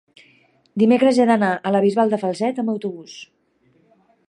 [0.83, 3.17] dimecres he d'anar a la Bisbal de Falset amb autobús.